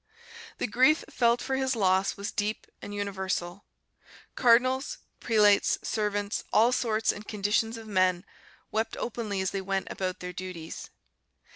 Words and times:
The 0.57 0.65
grief 0.65 1.05
felt 1.11 1.43
for 1.43 1.57
his 1.57 1.75
loss 1.75 2.17
was 2.17 2.31
deep 2.31 2.65
and 2.81 2.91
universal; 2.91 3.65
cardinals, 4.33 4.97
prelates, 5.19 5.77
servants, 5.83 6.43
all 6.51 6.71
sorts 6.71 7.11
and 7.11 7.27
conditions 7.27 7.77
of 7.77 7.85
men, 7.85 8.25
wept 8.71 8.97
openly 8.97 9.41
as 9.41 9.51
they 9.51 9.61
went 9.61 9.91
about 9.91 10.19
their 10.19 10.33
duties. 10.33 10.89